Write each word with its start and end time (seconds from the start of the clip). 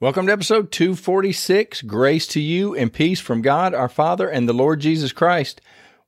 Welcome 0.00 0.26
to 0.26 0.32
episode 0.32 0.70
246. 0.70 1.82
Grace 1.82 2.28
to 2.28 2.38
you 2.38 2.72
and 2.72 2.92
peace 2.92 3.18
from 3.18 3.42
God 3.42 3.74
our 3.74 3.88
Father 3.88 4.28
and 4.28 4.48
the 4.48 4.52
Lord 4.52 4.78
Jesus 4.78 5.10
Christ. 5.10 5.60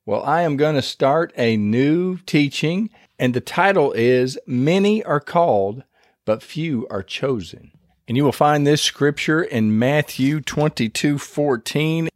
Well, 0.05 0.23
I 0.23 0.43
am 0.43 0.55
going 0.55 0.75
to 0.75 0.81
start 0.81 1.33
a 1.35 1.57
new 1.57 2.17
teaching, 2.19 2.89
and 3.19 3.33
the 3.33 3.41
title 3.41 3.91
is 3.91 4.39
Many 4.47 5.03
Are 5.03 5.19
Called, 5.19 5.83
but 6.23 6.41
Few 6.41 6.87
Are 6.89 7.03
Chosen. 7.03 7.71
And 8.07 8.15
you 8.15 8.23
will 8.23 8.31
find 8.31 8.65
this 8.65 8.81
scripture 8.81 9.43
in 9.43 9.77
Matthew 9.77 10.39
22 10.39 11.17
14. 11.17 12.07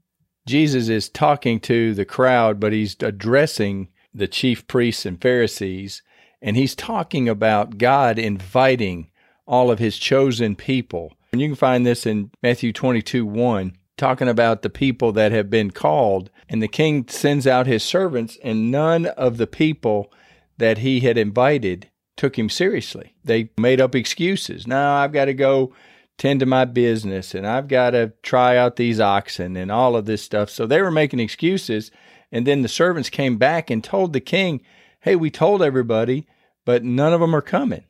Jesus 0.47 0.87
is 0.87 1.09
talking 1.09 1.59
to 1.61 1.93
the 1.93 2.05
crowd, 2.05 2.57
but 2.57 2.71
he's 2.71 2.95
addressing 3.01 3.89
the 4.13 4.29
chief 4.29 4.65
priests 4.67 5.05
and 5.05 5.21
Pharisees, 5.21 6.03
and 6.41 6.55
he's 6.55 6.73
talking 6.73 7.27
about 7.27 7.77
God 7.77 8.17
inviting 8.17 9.11
all 9.45 9.69
of 9.69 9.79
his 9.79 9.97
chosen 9.97 10.55
people. 10.55 11.11
And 11.35 11.41
you 11.41 11.49
can 11.49 11.57
find 11.57 11.85
this 11.85 12.05
in 12.05 12.31
Matthew 12.41 12.71
22 12.71 13.25
1, 13.25 13.73
talking 13.97 14.29
about 14.29 14.61
the 14.61 14.69
people 14.69 15.11
that 15.11 15.33
have 15.33 15.49
been 15.49 15.69
called. 15.69 16.29
And 16.47 16.63
the 16.63 16.69
king 16.69 17.09
sends 17.09 17.45
out 17.45 17.67
his 17.67 17.83
servants, 17.83 18.37
and 18.41 18.71
none 18.71 19.07
of 19.07 19.35
the 19.35 19.45
people 19.45 20.13
that 20.57 20.77
he 20.77 21.01
had 21.01 21.17
invited 21.17 21.89
took 22.15 22.39
him 22.39 22.47
seriously. 22.47 23.15
They 23.25 23.49
made 23.57 23.81
up 23.81 23.95
excuses. 23.95 24.65
Now 24.65 24.95
I've 24.95 25.11
got 25.11 25.25
to 25.25 25.33
go 25.33 25.73
tend 26.17 26.39
to 26.39 26.45
my 26.45 26.63
business 26.63 27.35
and 27.35 27.45
I've 27.45 27.67
got 27.67 27.89
to 27.89 28.13
try 28.23 28.55
out 28.55 28.77
these 28.77 29.01
oxen 29.01 29.57
and 29.57 29.69
all 29.69 29.97
of 29.97 30.05
this 30.05 30.21
stuff. 30.21 30.49
So 30.49 30.65
they 30.65 30.81
were 30.81 30.89
making 30.89 31.19
excuses. 31.19 31.91
And 32.31 32.47
then 32.47 32.61
the 32.61 32.69
servants 32.69 33.09
came 33.09 33.35
back 33.35 33.69
and 33.69 33.83
told 33.83 34.13
the 34.13 34.21
king, 34.21 34.61
Hey, 35.01 35.17
we 35.17 35.29
told 35.29 35.61
everybody, 35.61 36.29
but 36.63 36.85
none 36.85 37.11
of 37.11 37.19
them 37.19 37.35
are 37.35 37.41
coming. 37.41 37.83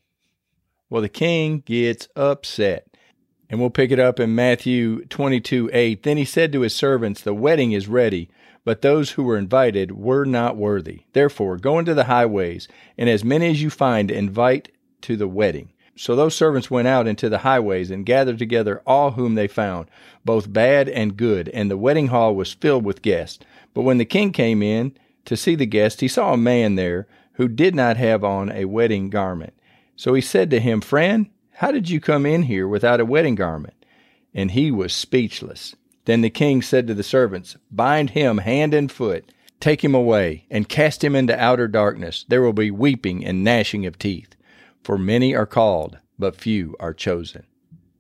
Well, 0.89 1.03
the 1.03 1.09
king 1.09 1.59
gets 1.59 2.07
upset. 2.15 2.87
And 3.49 3.59
we'll 3.59 3.69
pick 3.69 3.91
it 3.91 3.99
up 3.99 4.19
in 4.19 4.33
Matthew 4.33 5.05
22 5.05 5.69
8. 5.71 6.03
Then 6.03 6.17
he 6.17 6.25
said 6.25 6.51
to 6.51 6.61
his 6.61 6.73
servants, 6.73 7.21
The 7.21 7.33
wedding 7.33 7.71
is 7.71 7.87
ready, 7.87 8.29
but 8.63 8.81
those 8.81 9.11
who 9.11 9.23
were 9.23 9.37
invited 9.37 9.91
were 9.91 10.25
not 10.25 10.57
worthy. 10.57 11.01
Therefore, 11.13 11.57
go 11.57 11.77
into 11.77 11.93
the 11.93 12.05
highways, 12.05 12.67
and 12.97 13.09
as 13.09 13.23
many 13.23 13.49
as 13.51 13.61
you 13.61 13.69
find, 13.69 14.09
invite 14.09 14.69
to 15.01 15.15
the 15.15 15.27
wedding. 15.27 15.71
So 15.95 16.15
those 16.15 16.35
servants 16.35 16.69
went 16.69 16.87
out 16.87 17.07
into 17.07 17.29
the 17.29 17.39
highways 17.39 17.89
and 17.89 18.05
gathered 18.05 18.37
together 18.37 18.81
all 18.85 19.11
whom 19.11 19.35
they 19.35 19.47
found, 19.47 19.87
both 20.25 20.51
bad 20.51 20.89
and 20.89 21.15
good, 21.15 21.47
and 21.49 21.71
the 21.71 21.77
wedding 21.77 22.07
hall 22.07 22.35
was 22.35 22.53
filled 22.53 22.83
with 22.83 23.01
guests. 23.01 23.45
But 23.73 23.83
when 23.83 23.97
the 23.97 24.05
king 24.05 24.31
came 24.31 24.61
in 24.61 24.97
to 25.25 25.37
see 25.37 25.55
the 25.55 25.65
guests, 25.65 26.01
he 26.01 26.07
saw 26.07 26.33
a 26.33 26.37
man 26.37 26.75
there 26.75 27.07
who 27.33 27.47
did 27.47 27.75
not 27.75 27.97
have 27.97 28.23
on 28.23 28.51
a 28.51 28.65
wedding 28.65 29.09
garment. 29.09 29.53
So 29.95 30.13
he 30.13 30.21
said 30.21 30.49
to 30.51 30.59
him, 30.59 30.81
Friend, 30.81 31.29
how 31.59 31.71
did 31.71 31.89
you 31.89 32.01
come 32.01 32.25
in 32.25 32.43
here 32.43 32.67
without 32.67 32.99
a 32.99 33.05
wedding 33.05 33.35
garment? 33.35 33.85
And 34.33 34.51
he 34.51 34.71
was 34.71 34.91
speechless. 34.91 35.73
Then 36.03 36.19
the 36.19 36.29
king 36.29 36.61
said 36.61 36.85
to 36.87 36.93
the 36.93 37.01
servants, 37.01 37.55
Bind 37.71 38.09
him 38.09 38.39
hand 38.39 38.73
and 38.73 38.91
foot, 38.91 39.31
take 39.61 39.81
him 39.81 39.95
away, 39.95 40.45
and 40.51 40.67
cast 40.67 41.01
him 41.01 41.15
into 41.15 41.39
outer 41.41 41.69
darkness. 41.69 42.25
There 42.27 42.41
will 42.41 42.51
be 42.51 42.71
weeping 42.71 43.25
and 43.25 43.41
gnashing 43.41 43.85
of 43.85 43.97
teeth. 43.97 44.35
For 44.83 44.97
many 44.97 45.33
are 45.33 45.45
called, 45.45 45.97
but 46.19 46.35
few 46.35 46.75
are 46.77 46.93
chosen. 46.93 47.45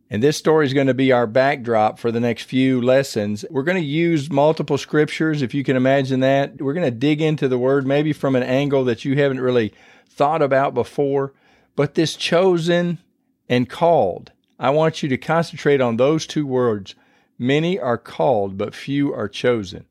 And 0.09 0.21
this 0.21 0.35
story 0.35 0.65
is 0.65 0.73
going 0.73 0.87
to 0.87 0.93
be 0.93 1.13
our 1.13 1.25
backdrop 1.25 1.97
for 1.97 2.11
the 2.11 2.19
next 2.19 2.43
few 2.43 2.81
lessons. 2.81 3.45
We're 3.49 3.63
going 3.63 3.81
to 3.81 3.87
use 3.87 4.29
multiple 4.29 4.77
scriptures, 4.77 5.41
if 5.41 5.53
you 5.53 5.63
can 5.63 5.77
imagine 5.77 6.19
that. 6.19 6.61
We're 6.61 6.73
going 6.73 6.91
to 6.91 6.91
dig 6.91 7.21
into 7.21 7.47
the 7.47 7.57
word 7.57 7.87
maybe 7.87 8.11
from 8.11 8.35
an 8.35 8.43
angle 8.43 8.83
that 8.83 9.05
you 9.05 9.15
haven't 9.17 9.39
really 9.39 9.73
thought 10.09 10.41
about 10.41 10.73
before. 10.73 11.33
But 11.77 11.95
this 11.95 12.17
chosen 12.17 12.99
and 13.49 13.69
called, 13.69 14.31
I 14.59 14.69
want 14.69 15.03
you 15.03 15.09
to 15.09 15.17
concentrate 15.17 15.81
on 15.81 15.97
those 15.97 16.25
two 16.25 16.45
words. 16.45 16.95
Many 17.37 17.77
are 17.79 17.97
called, 17.97 18.57
but 18.57 18.73
few 18.73 19.13
are 19.13 19.27
chosen. 19.27 19.85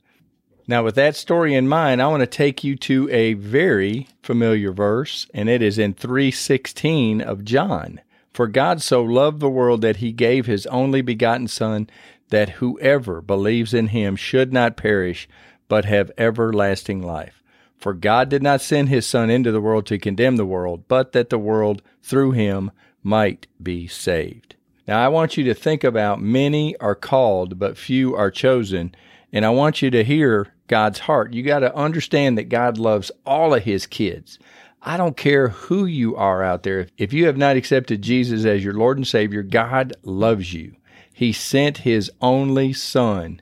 Now, 0.67 0.83
with 0.83 0.95
that 0.95 1.15
story 1.15 1.55
in 1.55 1.69
mind, 1.69 2.01
I 2.01 2.07
want 2.07 2.23
to 2.23 2.27
take 2.27 2.65
you 2.65 2.75
to 2.77 3.09
a 3.11 3.35
very 3.35 4.09
familiar 4.23 4.73
verse, 4.73 5.27
and 5.35 5.49
it 5.49 5.61
is 5.61 5.79
in 5.79 5.93
316 5.93 7.21
of 7.21 7.45
John. 7.45 8.01
For 8.33 8.49
God 8.49 8.81
so 8.81 9.03
loved 9.03 9.41
the 9.41 9.51
world 9.51 9.83
that 9.83 9.97
he 9.97 10.11
gave 10.11 10.47
his 10.47 10.67
only 10.67 11.03
begotten 11.03 11.49
Son, 11.49 11.89
that 12.31 12.49
whoever 12.49 13.21
believes 13.21 13.75
in 13.75 13.89
him 13.89 14.17
should 14.17 14.55
not 14.55 14.79
perish, 14.79 15.29
but 15.69 15.85
have 15.85 16.11
everlasting 16.17 17.03
life. 17.03 17.43
For 17.77 17.93
God 17.93 18.31
did 18.31 18.43
not 18.43 18.63
send 18.63 18.89
his 18.89 19.07
Son 19.07 19.29
into 19.29 19.53
the 19.53 19.61
world 19.61 19.85
to 19.87 19.99
condemn 19.99 20.37
the 20.37 20.47
world, 20.47 20.85
but 20.89 21.13
that 21.13 21.29
the 21.29 21.39
world 21.39 21.83
through 22.03 22.33
him 22.33 22.71
might 23.05 23.47
be 23.63 23.87
saved. 23.87 24.57
Now, 24.89 25.05
I 25.05 25.09
want 25.09 25.37
you 25.37 25.45
to 25.45 25.55
think 25.55 25.85
about 25.85 26.21
many 26.21 26.77
are 26.79 26.97
called, 26.97 27.59
but 27.59 27.79
few 27.79 28.17
are 28.17 28.31
chosen. 28.31 28.95
And 29.33 29.45
I 29.45 29.51
want 29.51 29.83
you 29.83 29.91
to 29.91 30.05
hear 30.05 30.53
God's 30.67 31.01
heart. 31.01 31.33
You 31.33 31.43
got 31.43 31.61
to 31.61 31.75
understand 31.75 32.37
that 32.37 32.49
God 32.49 32.79
loves 32.79 33.11
all 33.25 33.55
of 33.55 33.65
his 33.65 33.87
kids. 33.87 34.39
I 34.83 34.97
don't 34.97 35.17
care 35.17 35.49
who 35.49 35.87
you 35.87 36.15
are 36.17 36.43
out 36.43 36.63
there. 36.63 36.89
If 36.99 37.13
you 37.13 37.27
have 37.27 37.39
not 37.39 37.57
accepted 37.57 38.03
Jesus 38.03 38.45
as 38.45 38.63
your 38.63 38.75
Lord 38.75 38.99
and 38.99 39.07
Savior, 39.07 39.43
God 39.43 39.95
loves 40.03 40.53
you. 40.53 40.77
He 41.13 41.33
sent 41.33 41.79
his 41.79 42.11
only 42.21 42.73
Son, 42.73 43.41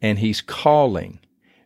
and 0.00 0.18
he's 0.18 0.40
calling. 0.40 1.20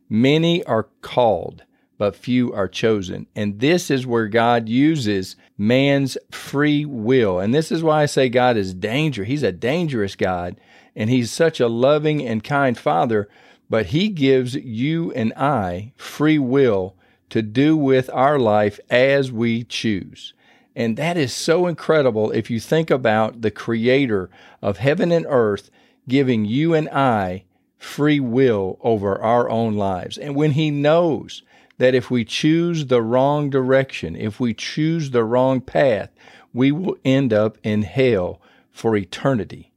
Many 0.09 0.63
are 0.65 0.89
called, 1.01 1.63
but 1.99 2.17
few 2.17 2.53
are 2.53 2.69
chosen. 2.69 3.27
And 3.35 3.61
this 3.61 3.91
is 3.91 4.07
where 4.07 4.29
God 4.29 4.69
uses 4.69 5.37
man's 5.57 6.19
free 6.31 6.85
will. 6.85 7.41
And 7.41 7.55
this 7.55 7.73
is 7.73 7.83
why 7.83 8.03
I 8.03 8.07
say 8.07 8.29
God 8.29 8.57
is 8.57 8.75
danger. 8.75 9.25
He's 9.25 9.43
a 9.43 9.53
dangerous 9.53 10.17
God, 10.17 10.57
and 10.95 11.09
he's 11.09 11.31
such 11.31 11.61
a 11.61 11.69
loving 11.69 12.27
and 12.27 12.45
kind 12.45 12.77
Father 12.77 13.29
but 13.69 13.87
He 13.87 14.09
gives 14.09 14.55
you 14.55 15.13
and 15.13 15.33
I 15.35 15.93
free 15.97 16.39
will 16.39 16.97
to 17.31 17.43
do 17.43 17.77
with 17.77 18.09
our 18.13 18.39
life 18.39 18.79
as 18.89 19.33
we 19.33 19.65
choose. 19.65 20.35
And 20.75 20.97
that 20.97 21.17
is 21.17 21.33
so 21.33 21.67
incredible 21.67 22.31
if 22.31 22.51
you 22.51 22.61
think 22.61 22.91
about 22.91 23.43
the 23.43 23.51
Creator 23.51 24.31
of 24.63 24.79
heaven 24.79 25.11
and 25.11 25.27
earth 25.29 25.71
giving 26.07 26.45
you 26.45 26.75
and 26.75 26.89
I 26.91 27.45
free 27.79 28.21
will 28.21 28.79
over 28.83 29.21
our 29.21 29.49
own 29.51 29.75
lives. 29.75 30.19
And 30.19 30.37
when 30.37 30.53
He 30.53 30.71
knows 30.71 31.43
that 31.79 31.95
if 31.95 32.11
we 32.11 32.25
choose 32.25 32.87
the 32.87 33.03
wrong 33.03 33.51
direction, 33.51 34.17
if 34.17 34.41
we 34.41 34.55
choose 34.55 35.11
the 35.11 35.25
wrong 35.25 35.61
path, 35.61 36.11
we 36.53 36.73
will 36.73 36.97
end 37.05 37.33
up 37.33 37.59
in 37.63 37.83
hell 37.83 38.41
for 38.71 38.97
eternity. 38.97 39.73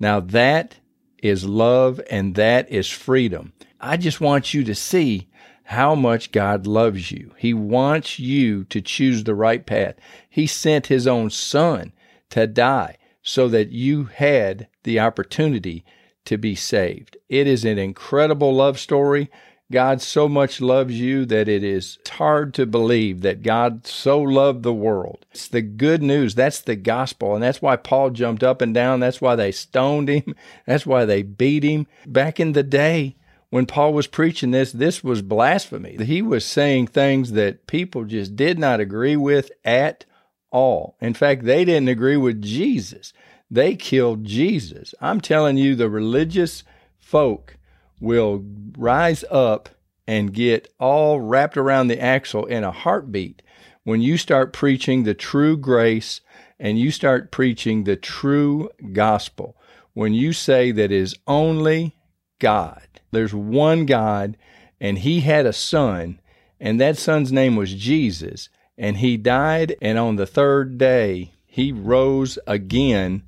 Now, 0.00 0.20
that 0.20 0.76
is 1.22 1.44
love 1.44 2.00
and 2.10 2.34
that 2.34 2.70
is 2.70 2.88
freedom. 2.90 3.52
I 3.80 3.96
just 3.96 4.20
want 4.20 4.52
you 4.52 4.64
to 4.64 4.74
see 4.74 5.28
how 5.64 5.94
much 5.94 6.32
God 6.32 6.66
loves 6.66 7.10
you. 7.10 7.32
He 7.38 7.54
wants 7.54 8.18
you 8.18 8.64
to 8.64 8.80
choose 8.80 9.24
the 9.24 9.34
right 9.34 9.64
path. 9.64 9.94
He 10.28 10.46
sent 10.46 10.88
His 10.88 11.06
own 11.06 11.30
Son 11.30 11.92
to 12.30 12.46
die 12.46 12.98
so 13.22 13.48
that 13.48 13.70
you 13.70 14.04
had 14.04 14.68
the 14.82 15.00
opportunity 15.00 15.84
to 16.26 16.36
be 16.36 16.54
saved. 16.54 17.16
It 17.28 17.46
is 17.46 17.64
an 17.64 17.78
incredible 17.78 18.54
love 18.54 18.78
story. 18.78 19.30
God 19.74 20.00
so 20.00 20.28
much 20.28 20.60
loves 20.60 21.00
you 21.00 21.26
that 21.26 21.48
it 21.48 21.64
is 21.64 21.98
hard 22.08 22.54
to 22.54 22.64
believe 22.64 23.22
that 23.22 23.42
God 23.42 23.88
so 23.88 24.20
loved 24.20 24.62
the 24.62 24.72
world. 24.72 25.26
It's 25.32 25.48
the 25.48 25.62
good 25.62 26.00
news. 26.00 26.36
That's 26.36 26.60
the 26.60 26.76
gospel. 26.76 27.34
And 27.34 27.42
that's 27.42 27.60
why 27.60 27.74
Paul 27.74 28.10
jumped 28.10 28.44
up 28.44 28.62
and 28.62 28.72
down. 28.72 29.00
That's 29.00 29.20
why 29.20 29.34
they 29.34 29.50
stoned 29.50 30.08
him. 30.08 30.36
That's 30.66 30.86
why 30.86 31.04
they 31.04 31.22
beat 31.22 31.64
him. 31.64 31.88
Back 32.06 32.38
in 32.38 32.52
the 32.52 32.62
day, 32.62 33.16
when 33.50 33.66
Paul 33.66 33.92
was 33.92 34.06
preaching 34.06 34.52
this, 34.52 34.70
this 34.70 35.02
was 35.02 35.22
blasphemy. 35.22 35.96
He 36.04 36.22
was 36.22 36.44
saying 36.44 36.86
things 36.86 37.32
that 37.32 37.66
people 37.66 38.04
just 38.04 38.36
did 38.36 38.60
not 38.60 38.78
agree 38.78 39.16
with 39.16 39.50
at 39.64 40.04
all. 40.52 40.96
In 41.00 41.14
fact, 41.14 41.42
they 41.42 41.64
didn't 41.64 41.88
agree 41.88 42.16
with 42.16 42.40
Jesus. 42.40 43.12
They 43.50 43.74
killed 43.74 44.24
Jesus. 44.24 44.94
I'm 45.00 45.20
telling 45.20 45.56
you, 45.56 45.74
the 45.74 45.90
religious 45.90 46.62
folk 47.00 47.56
will 48.00 48.44
rise 48.76 49.24
up 49.30 49.68
and 50.06 50.34
get 50.34 50.72
all 50.78 51.20
wrapped 51.20 51.56
around 51.56 51.88
the 51.88 52.00
axle 52.00 52.44
in 52.46 52.64
a 52.64 52.70
heartbeat 52.70 53.42
when 53.84 54.00
you 54.00 54.16
start 54.16 54.52
preaching 54.52 55.04
the 55.04 55.14
true 55.14 55.56
grace 55.56 56.20
and 56.58 56.78
you 56.78 56.90
start 56.90 57.30
preaching 57.30 57.84
the 57.84 57.96
true 57.96 58.70
gospel. 58.92 59.56
when 59.94 60.12
you 60.12 60.32
say 60.32 60.72
that 60.72 60.90
is 60.90 61.14
only 61.26 61.96
God. 62.40 62.86
There's 63.12 63.32
one 63.32 63.86
God, 63.86 64.36
and 64.80 64.98
He 64.98 65.20
had 65.20 65.46
a 65.46 65.52
son, 65.52 66.20
and 66.60 66.80
that 66.80 66.98
son's 66.98 67.30
name 67.30 67.56
was 67.56 67.72
Jesus, 67.72 68.48
and 68.76 68.96
He 68.96 69.16
died, 69.16 69.76
and 69.80 69.96
on 69.96 70.16
the 70.16 70.26
third 70.26 70.78
day, 70.78 71.32
He 71.46 71.70
rose 71.70 72.38
again 72.46 73.22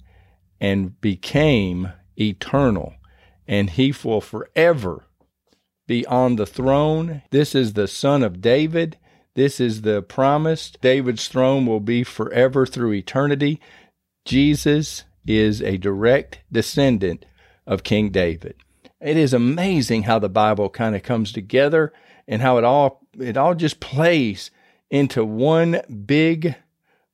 and 0.60 1.00
became 1.00 1.92
eternal, 2.18 2.94
and 3.48 3.70
He 3.70 3.94
will 4.04 4.20
forever 4.20 5.04
be 5.86 6.04
on 6.06 6.36
the 6.36 6.46
throne. 6.46 7.22
This 7.30 7.54
is 7.54 7.72
the 7.72 7.88
Son 7.88 8.22
of 8.22 8.40
David. 8.40 8.98
This 9.34 9.60
is 9.60 9.82
the 9.82 10.02
promised. 10.02 10.80
David's 10.80 11.28
throne 11.28 11.66
will 11.66 11.80
be 11.80 12.02
forever 12.02 12.66
through 12.66 12.94
eternity. 12.94 13.60
Jesus 14.24 15.04
is 15.26 15.60
a 15.62 15.76
direct 15.76 16.40
descendant 16.50 17.26
of 17.66 17.82
King 17.82 18.10
David. 18.10 18.54
It 19.00 19.16
is 19.16 19.34
amazing 19.34 20.04
how 20.04 20.18
the 20.18 20.28
Bible 20.28 20.70
kind 20.70 20.96
of 20.96 21.02
comes 21.02 21.32
together 21.32 21.92
and 22.26 22.42
how 22.42 22.58
it 22.58 22.64
all 22.64 23.02
it 23.18 23.36
all 23.36 23.54
just 23.54 23.80
plays 23.80 24.50
into 24.90 25.24
one 25.24 25.80
big 26.06 26.54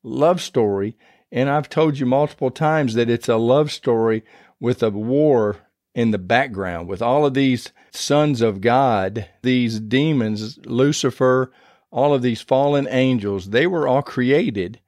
love 0.03 0.41
story. 0.41 0.97
And 1.31 1.49
I've 1.49 1.69
told 1.69 1.99
you 1.99 2.07
multiple 2.07 2.51
times 2.51 2.95
that 2.95 3.11
it's 3.11 3.29
a 3.29 3.37
love 3.37 3.73
story 3.73 4.25
with 4.61 4.83
a 4.83 4.91
war 4.91 5.57
in 5.95 6.11
the 6.11 6.19
background, 6.19 6.89
with 6.89 7.03
all 7.03 7.27
of 7.27 7.35
these 7.35 7.71
sons 7.91 8.41
of 8.41 8.61
God, 8.61 9.29
these 9.43 9.79
demons, 9.79 10.59
Lucifer, 10.65 11.53
all 11.91 12.15
of 12.15 12.23
these 12.23 12.41
fallen 12.41 12.89
angels, 12.91 13.51
they 13.51 13.67
were 13.67 13.87
all 13.87 14.03
created 14.03 14.81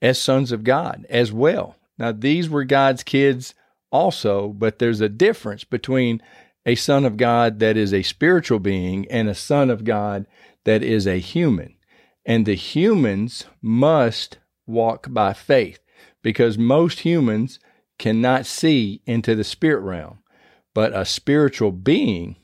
as 0.00 0.18
sons 0.18 0.52
of 0.52 0.62
God 0.62 1.06
as 1.10 1.32
well. 1.32 1.76
Now, 1.98 2.12
these 2.12 2.48
were 2.48 2.64
God's 2.64 3.02
kids 3.02 3.54
also, 3.90 4.48
but 4.48 4.78
there's 4.78 5.00
a 5.00 5.08
difference 5.08 5.64
between 5.64 6.22
a 6.66 6.74
son 6.74 7.04
of 7.04 7.16
God 7.16 7.58
that 7.58 7.76
is 7.76 7.92
a 7.92 8.02
spiritual 8.02 8.58
being 8.58 9.06
and 9.10 9.28
a 9.28 9.34
son 9.34 9.70
of 9.70 9.84
God 9.84 10.26
that 10.64 10.82
is 10.82 11.06
a 11.06 11.18
human. 11.18 11.74
And 12.24 12.46
the 12.46 12.54
humans 12.54 13.44
must 13.60 14.38
walk 14.66 15.08
by 15.10 15.32
faith 15.32 15.80
because 16.22 16.56
most 16.56 17.00
humans 17.00 17.58
cannot 17.98 18.46
see 18.46 19.02
into 19.06 19.34
the 19.34 19.44
spirit 19.44 19.80
realm. 19.80 20.18
But 20.74 20.96
a 20.96 21.04
spiritual 21.04 21.72
being, 21.72 22.36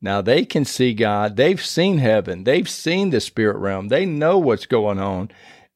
now 0.00 0.20
they 0.20 0.44
can 0.44 0.64
see 0.64 0.94
God. 0.94 1.36
They've 1.36 1.64
seen 1.64 1.98
heaven. 1.98 2.44
They've 2.44 2.68
seen 2.68 3.10
the 3.10 3.20
spirit 3.20 3.56
realm. 3.56 3.88
They 3.88 4.06
know 4.06 4.38
what's 4.38 4.66
going 4.66 4.98
on 4.98 5.30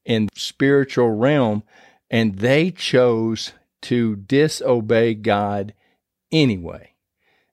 in 0.04 0.28
spiritual 0.34 1.10
realm 1.10 1.62
and 2.10 2.36
they 2.36 2.70
chose 2.70 3.52
to 3.82 4.16
disobey 4.16 5.14
God 5.14 5.74
anyway. 6.32 6.94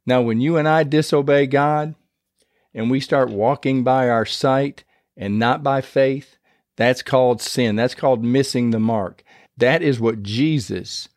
Now, 0.05 0.21
when 0.21 0.41
you 0.41 0.57
and 0.57 0.67
I 0.67 0.83
disobey 0.83 1.47
God 1.47 1.95
and 2.73 2.89
we 2.89 2.99
start 2.99 3.29
walking 3.29 3.83
by 3.83 4.09
our 4.09 4.25
sight 4.25 4.83
and 5.15 5.37
not 5.39 5.63
by 5.63 5.81
faith, 5.81 6.37
that's 6.75 7.01
called 7.01 7.41
sin. 7.41 7.75
That's 7.75 7.95
called 7.95 8.23
missing 8.23 8.71
the 8.71 8.79
mark. 8.79 9.23
That 9.57 9.81
is 9.81 9.99
what 9.99 10.23
Jesus 10.23 11.09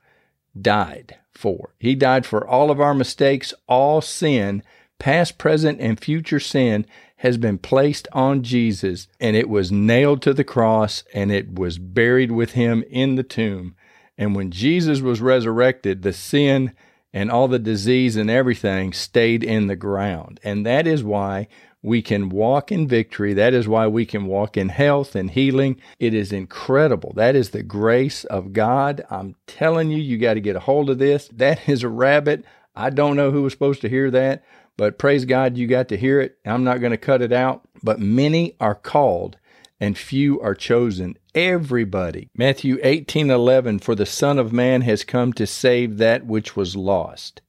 died 0.60 1.16
for. 1.40 1.74
He 1.78 1.94
died 1.94 2.26
for 2.26 2.46
all 2.46 2.70
of 2.70 2.80
our 2.80 2.94
mistakes, 2.94 3.54
all 3.66 4.00
sin, 4.00 4.62
past, 4.98 5.38
present, 5.38 5.80
and 5.80 5.98
future 5.98 6.38
sin 6.38 6.86
has 7.16 7.36
been 7.36 7.58
placed 7.58 8.06
on 8.12 8.42
Jesus, 8.42 9.08
and 9.18 9.36
it 9.36 9.48
was 9.48 9.72
nailed 9.72 10.22
to 10.22 10.34
the 10.34 10.44
cross, 10.44 11.02
and 11.12 11.32
it 11.32 11.58
was 11.58 11.78
buried 11.78 12.30
with 12.30 12.52
him 12.52 12.84
in 12.88 13.16
the 13.16 13.22
tomb. 13.22 13.74
And 14.16 14.34
when 14.36 14.50
Jesus 14.50 15.00
was 15.00 15.20
resurrected, 15.20 16.02
the 16.02 16.12
sin 16.12 16.72
and 17.12 17.30
all 17.30 17.48
the 17.48 17.58
disease 17.58 18.16
and 18.16 18.30
everything 18.30 18.92
stayed 18.92 19.42
in 19.42 19.66
the 19.66 19.76
ground. 19.76 20.40
And 20.44 20.64
that 20.66 20.86
is 20.86 21.02
why 21.02 21.48
we 21.82 22.02
can 22.02 22.28
walk 22.28 22.70
in 22.70 22.86
victory. 22.86 23.32
That 23.32 23.54
is 23.54 23.66
why 23.66 23.86
we 23.86 24.04
can 24.04 24.26
walk 24.26 24.56
in 24.56 24.68
health 24.68 25.14
and 25.14 25.30
healing. 25.30 25.80
It 25.98 26.12
is 26.12 26.32
incredible. 26.32 27.12
That 27.16 27.34
is 27.34 27.50
the 27.50 27.62
grace 27.62 28.24
of 28.24 28.52
God. 28.52 29.04
I'm 29.10 29.34
telling 29.46 29.90
you, 29.90 29.98
you 29.98 30.18
got 30.18 30.34
to 30.34 30.40
get 30.40 30.56
a 30.56 30.60
hold 30.60 30.90
of 30.90 30.98
this. 30.98 31.28
That 31.28 31.68
is 31.68 31.82
a 31.82 31.88
rabbit. 31.88 32.44
I 32.74 32.90
don't 32.90 33.16
know 33.16 33.30
who 33.30 33.42
was 33.42 33.52
supposed 33.52 33.80
to 33.82 33.88
hear 33.88 34.10
that, 34.10 34.44
but 34.76 34.98
praise 34.98 35.24
God, 35.24 35.56
you 35.56 35.66
got 35.66 35.88
to 35.88 35.96
hear 35.96 36.20
it. 36.20 36.38
I'm 36.44 36.64
not 36.64 36.80
going 36.80 36.92
to 36.92 36.96
cut 36.96 37.22
it 37.22 37.32
out. 37.32 37.62
But 37.82 37.98
many 37.98 38.56
are 38.60 38.74
called 38.74 39.38
and 39.80 39.96
few 39.96 40.40
are 40.40 40.54
chosen. 40.54 41.16
Everybody. 41.34 42.28
Matthew 42.36 42.76
18:11 42.82 43.82
for 43.82 43.94
the 43.94 44.06
son 44.06 44.38
of 44.38 44.52
man 44.52 44.82
has 44.82 45.04
come 45.04 45.32
to 45.34 45.46
save 45.46 45.96
that 45.96 46.26
which 46.26 46.54
was 46.54 46.76
lost. 46.76 47.40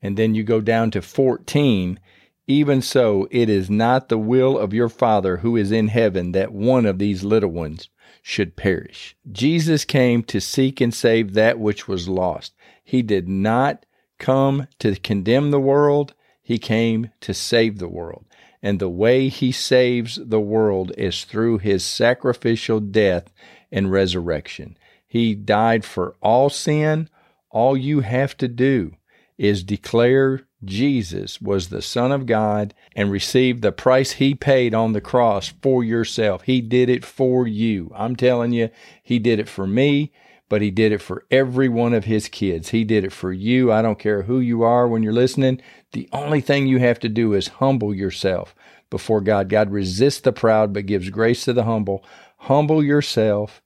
And 0.00 0.16
then 0.16 0.34
you 0.34 0.44
go 0.44 0.60
down 0.60 0.90
to 0.92 1.02
14 1.02 1.98
even 2.46 2.82
so, 2.82 3.26
it 3.30 3.48
is 3.48 3.70
not 3.70 4.08
the 4.08 4.18
will 4.18 4.58
of 4.58 4.74
your 4.74 4.88
Father 4.88 5.38
who 5.38 5.56
is 5.56 5.72
in 5.72 5.88
heaven 5.88 6.32
that 6.32 6.52
one 6.52 6.84
of 6.84 6.98
these 6.98 7.24
little 7.24 7.50
ones 7.50 7.88
should 8.20 8.56
perish. 8.56 9.16
Jesus 9.30 9.84
came 9.84 10.22
to 10.24 10.40
seek 10.40 10.80
and 10.80 10.92
save 10.92 11.34
that 11.34 11.58
which 11.58 11.88
was 11.88 12.08
lost. 12.08 12.54
He 12.82 13.02
did 13.02 13.28
not 13.28 13.86
come 14.18 14.68
to 14.78 14.94
condemn 14.96 15.50
the 15.50 15.60
world, 15.60 16.14
he 16.42 16.58
came 16.58 17.10
to 17.20 17.32
save 17.32 17.78
the 17.78 17.88
world. 17.88 18.26
And 18.62 18.78
the 18.78 18.90
way 18.90 19.28
he 19.28 19.52
saves 19.52 20.18
the 20.22 20.40
world 20.40 20.92
is 20.96 21.24
through 21.24 21.58
his 21.58 21.84
sacrificial 21.84 22.80
death 22.80 23.32
and 23.70 23.90
resurrection. 23.90 24.76
He 25.06 25.34
died 25.34 25.84
for 25.84 26.16
all 26.22 26.50
sin. 26.50 27.08
All 27.50 27.76
you 27.76 28.00
have 28.00 28.36
to 28.38 28.48
do 28.48 28.96
is 29.36 29.62
declare 29.62 30.46
Jesus 30.66 31.40
was 31.40 31.68
the 31.68 31.82
Son 31.82 32.12
of 32.12 32.26
God 32.26 32.74
and 32.94 33.10
received 33.10 33.62
the 33.62 33.72
price 33.72 34.12
he 34.12 34.34
paid 34.34 34.74
on 34.74 34.92
the 34.92 35.00
cross 35.00 35.52
for 35.62 35.84
yourself. 35.84 36.42
He 36.42 36.60
did 36.60 36.88
it 36.88 37.04
for 37.04 37.46
you. 37.46 37.90
I'm 37.94 38.16
telling 38.16 38.52
you, 38.52 38.70
he 39.02 39.18
did 39.18 39.38
it 39.38 39.48
for 39.48 39.66
me, 39.66 40.12
but 40.48 40.62
he 40.62 40.70
did 40.70 40.92
it 40.92 41.00
for 41.00 41.24
every 41.30 41.68
one 41.68 41.94
of 41.94 42.04
his 42.04 42.28
kids. 42.28 42.70
He 42.70 42.84
did 42.84 43.04
it 43.04 43.12
for 43.12 43.32
you. 43.32 43.72
I 43.72 43.82
don't 43.82 43.98
care 43.98 44.22
who 44.22 44.40
you 44.40 44.62
are 44.62 44.86
when 44.86 45.02
you're 45.02 45.12
listening. 45.12 45.60
The 45.92 46.08
only 46.12 46.40
thing 46.40 46.66
you 46.66 46.78
have 46.78 47.00
to 47.00 47.08
do 47.08 47.32
is 47.32 47.48
humble 47.48 47.94
yourself 47.94 48.54
before 48.90 49.20
God. 49.20 49.48
God 49.48 49.70
resists 49.70 50.20
the 50.20 50.32
proud, 50.32 50.72
but 50.72 50.86
gives 50.86 51.10
grace 51.10 51.44
to 51.44 51.52
the 51.52 51.64
humble. 51.64 52.04
Humble 52.38 52.82
yourself 52.84 53.62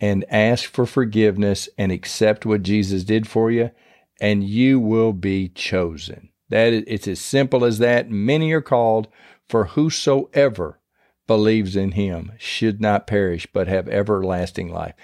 and 0.00 0.24
ask 0.28 0.70
for 0.70 0.86
forgiveness 0.86 1.68
and 1.76 1.90
accept 1.90 2.46
what 2.46 2.62
Jesus 2.62 3.04
did 3.04 3.26
for 3.26 3.50
you, 3.50 3.70
and 4.20 4.44
you 4.44 4.78
will 4.78 5.12
be 5.12 5.48
chosen. 5.48 6.27
That 6.50 6.72
it's 6.72 7.08
as 7.08 7.20
simple 7.20 7.64
as 7.64 7.78
that. 7.78 8.10
Many 8.10 8.52
are 8.52 8.62
called, 8.62 9.08
for 9.48 9.64
whosoever 9.64 10.78
believes 11.26 11.76
in 11.76 11.92
him 11.92 12.32
should 12.38 12.80
not 12.80 13.06
perish, 13.06 13.46
but 13.52 13.68
have 13.68 13.88
everlasting 13.88 14.72
life. 14.72 14.94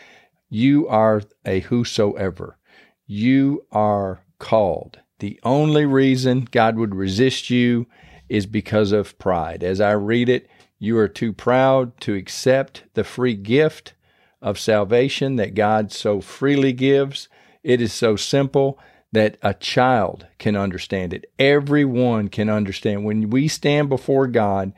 You 0.48 0.88
are 0.88 1.22
a 1.44 1.60
whosoever. 1.60 2.58
You 3.06 3.66
are 3.72 4.22
called. 4.38 5.00
The 5.18 5.38
only 5.42 5.84
reason 5.84 6.48
God 6.50 6.76
would 6.76 6.94
resist 6.94 7.50
you 7.50 7.86
is 8.28 8.46
because 8.46 8.92
of 8.92 9.18
pride. 9.18 9.62
As 9.62 9.80
I 9.80 9.92
read 9.92 10.28
it, 10.28 10.48
you 10.78 10.98
are 10.98 11.08
too 11.08 11.32
proud 11.32 11.98
to 12.00 12.14
accept 12.14 12.84
the 12.94 13.04
free 13.04 13.34
gift 13.34 13.94
of 14.40 14.58
salvation 14.58 15.36
that 15.36 15.54
God 15.54 15.92
so 15.92 16.20
freely 16.20 16.72
gives. 16.72 17.28
It 17.62 17.80
is 17.80 17.92
so 17.92 18.16
simple 18.16 18.78
that 19.14 19.38
a 19.42 19.54
child 19.54 20.26
can 20.38 20.56
understand 20.56 21.14
it. 21.14 21.30
Everyone 21.38 22.28
can 22.28 22.50
understand. 22.50 23.04
When 23.04 23.30
we 23.30 23.48
stand 23.48 23.88
before 23.88 24.26
God, 24.26 24.72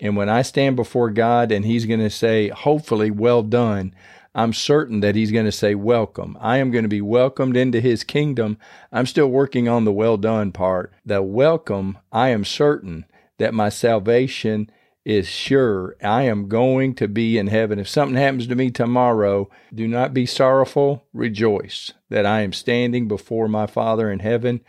and 0.00 0.16
when 0.16 0.28
I 0.28 0.42
stand 0.42 0.76
before 0.76 1.10
God 1.10 1.52
and 1.52 1.64
He's 1.64 1.86
going 1.86 2.00
to 2.00 2.10
say, 2.10 2.48
hopefully, 2.48 3.10
well 3.10 3.42
done, 3.42 3.94
I'm 4.34 4.52
certain 4.52 5.00
that 5.00 5.14
He's 5.14 5.32
going 5.32 5.44
to 5.44 5.52
say, 5.52 5.74
welcome. 5.74 6.38
I 6.40 6.56
am 6.58 6.70
going 6.70 6.84
to 6.84 6.88
be 6.88 7.02
welcomed 7.02 7.56
into 7.56 7.80
His 7.80 8.02
kingdom. 8.02 8.58
I'm 8.90 9.06
still 9.06 9.28
working 9.28 9.68
on 9.68 9.84
the 9.84 9.92
well 9.92 10.16
done 10.16 10.52
part. 10.52 10.92
The 11.04 11.22
welcome, 11.22 11.98
I 12.10 12.30
am 12.30 12.44
certain 12.44 13.04
that 13.38 13.54
my 13.54 13.68
salvation 13.68 14.70
is 15.04 15.26
sure 15.26 15.96
I 16.02 16.22
am 16.24 16.48
going 16.48 16.94
to 16.96 17.08
be 17.08 17.38
in 17.38 17.46
heaven. 17.46 17.78
If 17.78 17.88
something 17.88 18.16
happens 18.16 18.46
to 18.46 18.54
me 18.54 18.70
tomorrow, 18.70 19.48
do 19.74 19.88
not 19.88 20.12
be 20.12 20.26
sorrowful, 20.26 21.06
rejoice 21.12 21.92
that 22.10 22.26
I 22.26 22.42
am 22.42 22.52
standing 22.52 23.08
before 23.08 23.48
my 23.48 23.66
Father 23.66 24.10
in 24.10 24.18
heaven. 24.18 24.60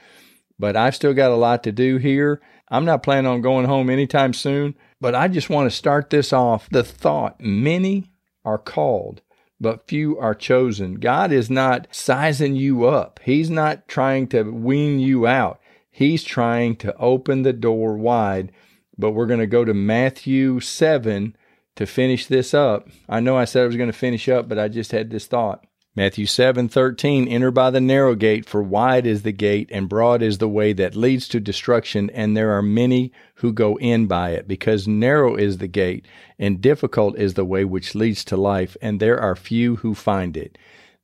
But 0.57 0.77
I've 0.77 0.95
still 0.95 1.13
got 1.13 1.31
a 1.31 1.35
lot 1.35 1.63
to 1.63 1.71
do 1.71 1.97
here. 1.97 2.41
I'm 2.69 2.85
not 2.85 3.03
planning 3.03 3.29
on 3.29 3.41
going 3.41 3.65
home 3.65 3.89
anytime 3.89 4.33
soon, 4.33 4.75
but 5.01 5.15
I 5.15 5.27
just 5.27 5.49
want 5.49 5.69
to 5.69 5.75
start 5.75 6.09
this 6.09 6.31
off. 6.31 6.69
The 6.69 6.83
thought 6.83 7.41
many 7.41 8.11
are 8.45 8.57
called, 8.57 9.21
but 9.59 9.87
few 9.87 10.17
are 10.17 10.35
chosen. 10.35 10.95
God 10.95 11.31
is 11.33 11.49
not 11.49 11.87
sizing 11.91 12.55
you 12.55 12.85
up, 12.85 13.19
He's 13.23 13.49
not 13.49 13.87
trying 13.87 14.27
to 14.27 14.43
wean 14.43 14.99
you 14.99 15.27
out. 15.27 15.59
He's 15.93 16.23
trying 16.23 16.77
to 16.77 16.95
open 16.95 17.41
the 17.41 17.51
door 17.51 17.97
wide 17.97 18.53
but 18.97 19.11
we're 19.11 19.25
going 19.25 19.39
to 19.39 19.47
go 19.47 19.65
to 19.65 19.73
Matthew 19.73 20.59
7 20.59 21.35
to 21.75 21.85
finish 21.85 22.25
this 22.27 22.53
up. 22.53 22.89
I 23.07 23.19
know 23.19 23.37
I 23.37 23.45
said 23.45 23.63
I 23.63 23.67
was 23.67 23.77
going 23.77 23.91
to 23.91 23.97
finish 23.97 24.27
up, 24.29 24.47
but 24.49 24.59
I 24.59 24.67
just 24.67 24.91
had 24.91 25.09
this 25.09 25.25
thought. 25.25 25.65
Matthew 25.93 26.25
7:13 26.25 27.29
Enter 27.29 27.51
by 27.51 27.69
the 27.69 27.81
narrow 27.81 28.15
gate 28.15 28.45
for 28.45 28.63
wide 28.63 29.05
is 29.05 29.23
the 29.23 29.33
gate 29.33 29.69
and 29.73 29.89
broad 29.89 30.21
is 30.21 30.37
the 30.37 30.47
way 30.47 30.71
that 30.71 30.95
leads 30.95 31.27
to 31.27 31.41
destruction 31.41 32.09
and 32.11 32.35
there 32.35 32.51
are 32.51 32.61
many 32.61 33.11
who 33.35 33.51
go 33.51 33.75
in 33.77 34.07
by 34.07 34.29
it 34.29 34.47
because 34.47 34.87
narrow 34.87 35.35
is 35.35 35.57
the 35.57 35.67
gate 35.67 36.07
and 36.39 36.61
difficult 36.61 37.17
is 37.17 37.33
the 37.33 37.43
way 37.43 37.65
which 37.65 37.93
leads 37.93 38.23
to 38.23 38.37
life 38.37 38.77
and 38.81 39.01
there 39.01 39.19
are 39.19 39.35
few 39.35 39.75
who 39.77 39.93
find 39.93 40.37
it. 40.37 40.57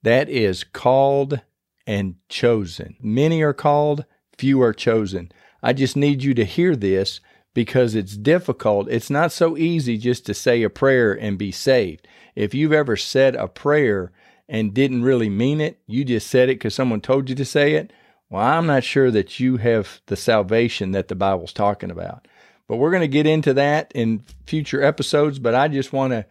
That 0.03 0.29
is 0.29 0.63
called 0.63 1.41
and 1.85 2.15
chosen. 2.29 2.95
Many 3.01 3.41
are 3.41 3.53
called, 3.53 4.05
few 4.37 4.61
are 4.61 4.73
chosen. 4.73 5.33
I 5.61 5.73
just 5.73 5.97
need 5.97 6.23
you 6.23 6.33
to 6.35 6.45
hear 6.45 6.77
this 6.77 7.19
because 7.53 7.95
it's 7.95 8.15
difficult. 8.15 8.87
It's 8.89 9.09
not 9.09 9.31
so 9.31 9.57
easy 9.57 9.97
just 9.97 10.25
to 10.27 10.33
say 10.33 10.63
a 10.63 10.69
prayer 10.69 11.13
and 11.13 11.37
be 11.37 11.51
saved. 11.51 12.07
If 12.35 12.53
you've 12.53 12.73
ever 12.73 12.95
said 12.95 13.35
a 13.35 13.47
prayer 13.47 14.11
and 14.47 14.73
didn't 14.73 15.03
really 15.03 15.29
mean 15.29 15.59
it, 15.59 15.79
you 15.87 16.05
just 16.05 16.27
said 16.27 16.49
it 16.49 16.55
because 16.55 16.75
someone 16.75 17.01
told 17.01 17.29
you 17.29 17.35
to 17.35 17.45
say 17.45 17.73
it, 17.73 17.91
well, 18.29 18.43
I'm 18.43 18.67
not 18.67 18.83
sure 18.83 19.09
that 19.11 19.39
you 19.39 19.57
have 19.57 20.01
the 20.07 20.15
salvation 20.15 20.91
that 20.91 21.07
the 21.07 21.15
Bible's 21.15 21.53
talking 21.53 21.91
about. 21.91 22.27
But 22.67 22.77
we're 22.77 22.91
going 22.91 23.01
to 23.01 23.07
get 23.07 23.25
into 23.25 23.53
that 23.53 23.91
in 23.95 24.23
future 24.45 24.83
episodes. 24.83 25.39
But 25.39 25.55
I 25.55 25.67
just 25.69 25.93
want 25.93 26.11
to 26.11 26.25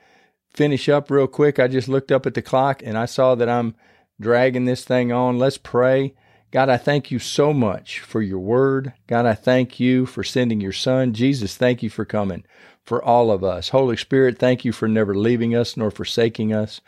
finish 0.52 0.88
up 0.88 1.10
real 1.10 1.26
quick. 1.26 1.58
I 1.58 1.68
just 1.68 1.88
looked 1.88 2.12
up 2.12 2.26
at 2.26 2.34
the 2.34 2.42
clock 2.42 2.82
and 2.84 2.96
I 2.96 3.06
saw 3.06 3.34
that 3.34 3.48
I'm 3.48 3.74
dragging 4.20 4.66
this 4.66 4.84
thing 4.84 5.12
on. 5.12 5.38
Let's 5.38 5.58
pray. 5.58 6.14
God, 6.56 6.70
I 6.70 6.78
thank 6.78 7.10
you 7.10 7.18
so 7.18 7.52
much 7.52 8.00
for 8.00 8.22
your 8.22 8.38
word. 8.38 8.94
God, 9.08 9.26
I 9.26 9.34
thank 9.34 9.78
you 9.78 10.06
for 10.06 10.24
sending 10.24 10.58
your 10.58 10.72
son. 10.72 11.12
Jesus, 11.12 11.54
thank 11.54 11.82
you 11.82 11.90
for 11.90 12.06
coming 12.06 12.44
for 12.82 13.04
all 13.04 13.30
of 13.30 13.44
us. 13.44 13.68
Holy 13.68 13.98
Spirit, 13.98 14.38
thank 14.38 14.64
you 14.64 14.72
for 14.72 14.88
never 14.88 15.14
leaving 15.14 15.54
us 15.54 15.76
nor 15.76 15.90
forsaking 15.90 16.54
us. 16.54 16.80